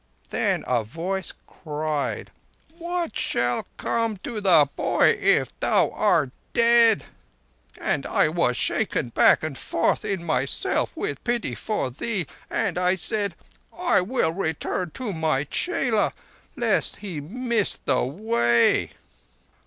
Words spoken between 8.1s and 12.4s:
was shaken back and forth in myself with pity for thee;